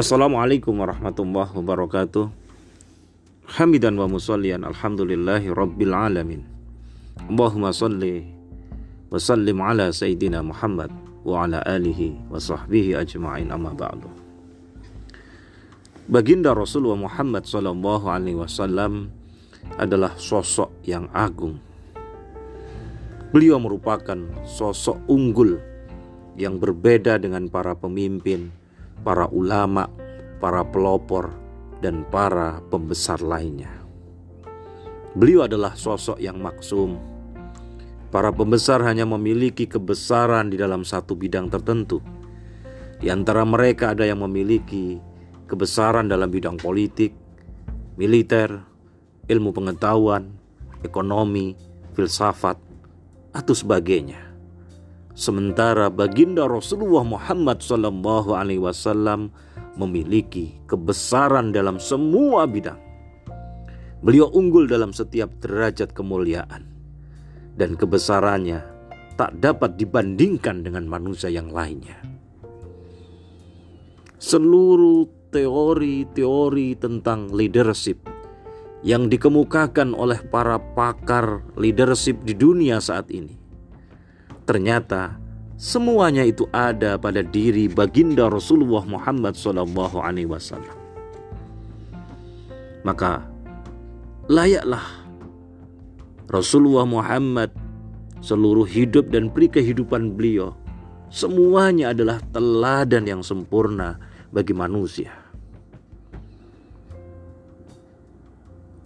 [0.00, 2.32] Assalamualaikum warahmatullahi wabarakatuh.
[3.60, 6.40] Hamidan wa musallian alhamdulillahi rabbil alamin.
[7.28, 8.24] Allahumma salli
[9.12, 10.88] wa sallim ala Sayyidina Muhammad
[11.20, 14.08] wa ala alihi wa sahbihi ajma'in amma ba'du.
[16.08, 19.12] Baginda Rasulullah Muhammad sallallahu alaihi wasallam
[19.76, 21.60] adalah sosok yang agung.
[23.36, 24.16] Beliau merupakan
[24.48, 25.60] sosok unggul
[26.40, 28.48] yang berbeda dengan para pemimpin,
[29.00, 29.88] para ulama,
[30.38, 31.32] para pelopor,
[31.80, 33.72] dan para pembesar lainnya.
[35.16, 36.94] Beliau adalah sosok yang maksum.
[38.14, 41.98] Para pembesar hanya memiliki kebesaran di dalam satu bidang tertentu.
[43.00, 45.00] Di antara mereka ada yang memiliki
[45.50, 47.10] kebesaran dalam bidang politik,
[47.98, 48.62] militer,
[49.26, 50.30] ilmu pengetahuan,
[50.86, 51.58] ekonomi,
[51.94, 52.58] filsafat,
[53.34, 54.29] atau sebagainya.
[55.20, 59.28] Sementara baginda Rasulullah Muhammad Sallallahu Alaihi Wasallam
[59.76, 62.80] memiliki kebesaran dalam semua bidang.
[64.00, 66.64] Beliau unggul dalam setiap derajat kemuliaan
[67.52, 68.64] dan kebesarannya
[69.20, 72.00] tak dapat dibandingkan dengan manusia yang lainnya.
[74.16, 75.04] Seluruh
[75.36, 78.08] teori-teori tentang leadership
[78.80, 83.39] yang dikemukakan oleh para pakar leadership di dunia saat ini.
[84.50, 85.14] Ternyata
[85.54, 89.62] semuanya itu ada pada diri baginda Rasulullah Muhammad SAW.
[92.82, 93.22] Maka
[94.26, 94.82] layaklah
[96.26, 97.54] Rasulullah Muhammad
[98.18, 100.58] seluruh hidup dan peri kehidupan beliau
[101.14, 104.02] semuanya adalah teladan yang sempurna
[104.34, 105.14] bagi manusia.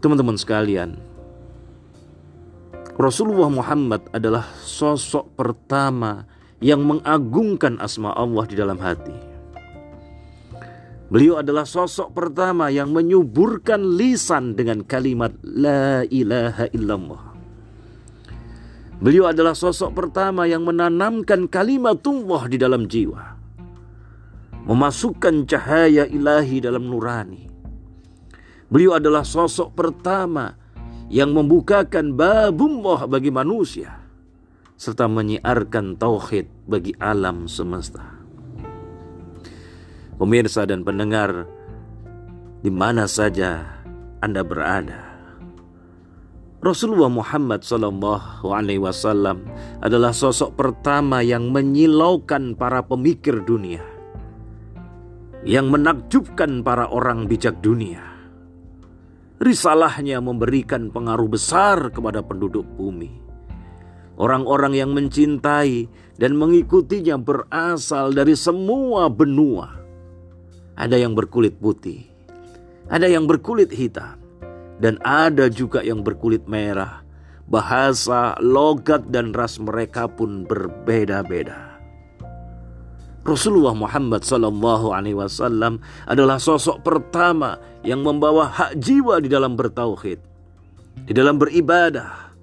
[0.04, 1.00] Teman-teman sekalian,
[2.94, 6.30] Rasulullah Muhammad adalah sosok pertama
[6.62, 9.14] yang mengagungkan asma Allah di dalam hati.
[11.10, 17.24] Beliau adalah sosok pertama yang menyuburkan lisan dengan kalimat La ilaha illallah.
[19.02, 23.36] Beliau adalah sosok pertama yang menanamkan kalimatullah di dalam jiwa.
[24.64, 27.54] Memasukkan cahaya ilahi dalam nurani
[28.74, 30.64] Beliau adalah sosok pertama yang
[31.34, 34.04] membukakan babullah bagi manusia
[34.74, 38.02] serta menyiarkan tauhid bagi alam semesta.
[40.14, 41.46] Pemirsa dan pendengar
[42.62, 43.82] di mana saja
[44.22, 45.12] Anda berada.
[46.64, 49.44] Rasulullah Muhammad Sallallahu Alaihi Wasallam
[49.84, 53.84] adalah sosok pertama yang menyilaukan para pemikir dunia,
[55.44, 58.14] yang menakjubkan para orang bijak dunia
[59.42, 63.11] Risalahnya memberikan pengaruh besar kepada penduduk bumi.
[64.14, 65.90] Orang-orang yang mencintai
[66.22, 69.74] dan mengikutinya berasal dari semua benua.
[70.78, 72.06] Ada yang berkulit putih,
[72.86, 74.22] ada yang berkulit hitam,
[74.78, 77.02] dan ada juga yang berkulit merah.
[77.45, 81.73] Bahasa, logat, dan ras mereka pun berbeda-beda.
[83.24, 90.20] Rasulullah Muhammad Sallallahu Alaihi Wasallam adalah sosok pertama yang membawa hak jiwa di dalam bertauhid,
[91.08, 92.36] di dalam beribadah,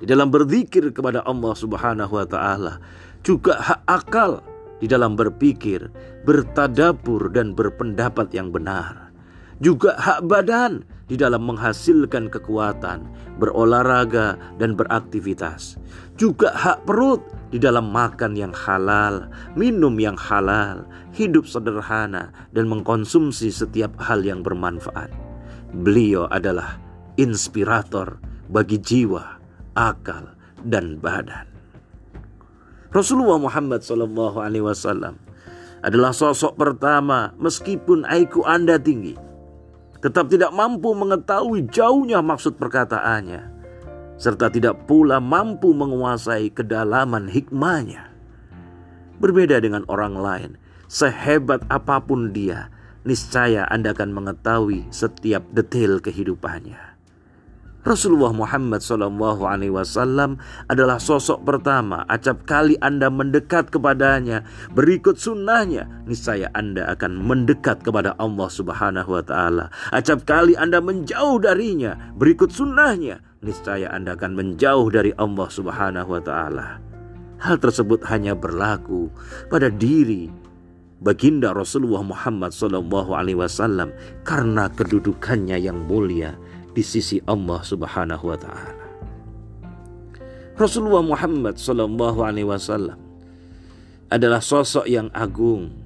[0.00, 2.80] di dalam berzikir kepada Allah Subhanahu Wa Taala,
[3.20, 4.40] juga hak akal
[4.80, 5.92] di dalam berpikir,
[6.24, 9.12] bertadabur dan berpendapat yang benar,
[9.60, 13.04] juga hak badan di dalam menghasilkan kekuatan,
[13.38, 15.78] berolahraga dan beraktivitas,
[16.14, 23.52] juga hak perut di dalam makan yang halal, minum yang halal, hidup sederhana, dan mengkonsumsi
[23.52, 25.12] setiap hal yang bermanfaat.
[25.72, 26.80] Beliau adalah
[27.16, 28.20] inspirator
[28.52, 29.40] bagi jiwa,
[29.76, 31.48] akal, dan badan.
[32.92, 35.16] Rasulullah Muhammad SAW
[35.82, 39.16] adalah sosok pertama meskipun IQ Anda tinggi,
[40.02, 43.52] tetap tidak mampu mengetahui jauhnya maksud perkataannya
[44.22, 48.06] serta tidak pula mampu menguasai kedalaman hikmahnya.
[49.18, 50.50] Berbeda dengan orang lain,
[50.86, 52.70] sehebat apa pun dia,
[53.02, 56.91] niscaya Anda akan mengetahui setiap detail kehidupannya.
[57.82, 60.38] Rasulullah Muhammad SAW
[60.70, 62.06] adalah sosok pertama.
[62.06, 69.24] Acap kali Anda mendekat kepadanya, berikut sunnahnya, niscaya Anda akan mendekat kepada Allah Subhanahu Wa
[69.26, 69.66] Taala.
[69.90, 76.22] Acap kali Anda menjauh darinya, berikut sunnahnya, niscaya Anda akan menjauh dari Allah Subhanahu wa
[76.22, 76.78] taala.
[77.42, 79.10] Hal tersebut hanya berlaku
[79.50, 80.30] pada diri
[81.02, 82.54] baginda Rasulullah Muhammad
[83.18, 83.90] alaihi wasallam
[84.22, 86.38] karena kedudukannya yang mulia
[86.72, 88.86] di sisi Allah Subhanahu wa taala.
[90.56, 93.00] Rasulullah Muhammad sallallahu alaihi wasallam
[94.12, 95.82] adalah sosok yang agung,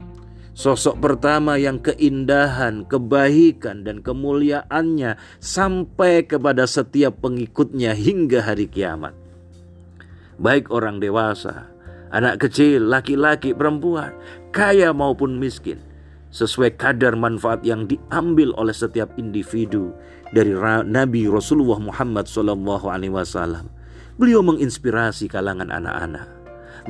[0.57, 9.13] Sosok pertama yang keindahan, kebaikan, dan kemuliaannya sampai kepada setiap pengikutnya hingga hari kiamat.
[10.41, 11.69] Baik orang dewasa,
[12.09, 14.17] anak kecil, laki-laki, perempuan,
[14.49, 15.77] kaya maupun miskin,
[16.37, 19.97] sesuai kadar manfaat yang diambil oleh setiap individu
[20.37, 20.53] dari
[20.85, 23.73] Nabi Rasulullah Muhammad SAW.
[24.21, 26.29] Beliau menginspirasi kalangan anak-anak,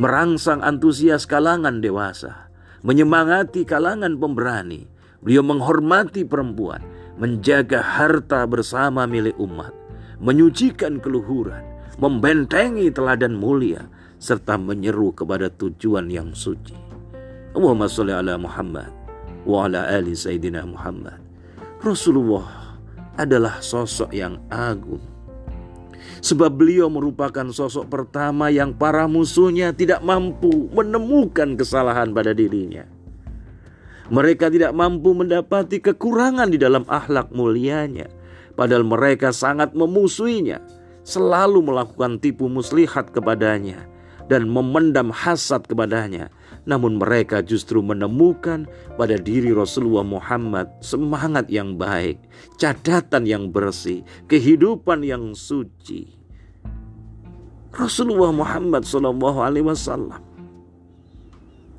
[0.02, 2.50] merangsang antusias kalangan dewasa,
[2.82, 4.90] menyemangati kalangan pemberani.
[5.22, 6.82] Beliau menghormati perempuan,
[7.19, 9.75] menjaga harta bersama milik umat,
[10.22, 11.62] menyucikan keluhuran,
[11.99, 13.90] membentengi teladan mulia,
[14.22, 16.78] serta menyeru kepada tujuan yang suci.
[17.58, 19.05] Allahumma salli ala Muhammad
[19.46, 21.22] wa ala ali Sayyidina Muhammad.
[21.81, 22.76] Rasulullah
[23.14, 25.00] adalah sosok yang agung.
[26.20, 32.82] Sebab beliau merupakan sosok pertama yang para musuhnya tidak mampu menemukan kesalahan pada dirinya.
[34.06, 38.06] Mereka tidak mampu mendapati kekurangan di dalam akhlak mulianya.
[38.54, 40.62] Padahal mereka sangat memusuhinya.
[41.06, 43.87] Selalu melakukan tipu muslihat kepadanya.
[44.26, 46.31] Dan memendam hasad kepadanya.
[46.66, 48.66] Namun mereka justru menemukan
[48.98, 52.18] pada diri Rasulullah Muhammad semangat yang baik,
[52.58, 56.10] cadatan yang bersih, kehidupan yang suci.
[57.70, 60.22] Rasulullah Muhammad Shallallahu Alaihi Wasallam.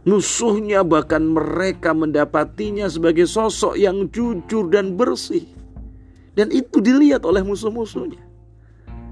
[0.07, 5.43] Musuhnya bahkan mereka mendapatinya sebagai sosok yang jujur dan bersih.
[6.31, 8.23] Dan itu dilihat oleh musuh-musuhnya.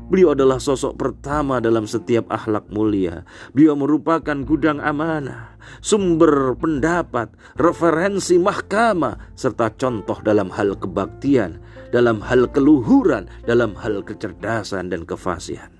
[0.05, 3.25] Beliau adalah sosok pertama dalam setiap akhlak mulia.
[3.57, 11.57] Beliau merupakan gudang amanah, sumber pendapat, referensi mahkamah, serta contoh dalam hal kebaktian,
[11.89, 15.73] dalam hal keluhuran, dalam hal kecerdasan dan kefasihan.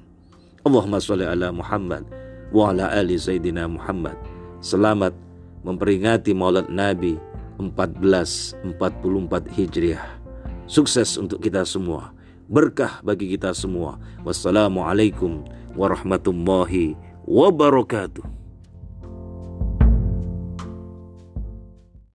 [0.66, 2.10] Allahumma sholli ala Muhammad
[2.50, 4.18] wa ala ali Sayyidina Muhammad.
[4.58, 5.14] Selamat
[5.62, 7.14] memperingati Maulid Nabi
[7.62, 8.66] 1444
[9.54, 10.18] Hijriah.
[10.66, 12.15] Sukses untuk kita semua.
[12.46, 13.98] Berkah bagi kita semua.
[14.22, 15.42] Wassalamualaikum
[15.74, 16.94] warahmatullahi
[17.26, 18.35] wabarakatuh.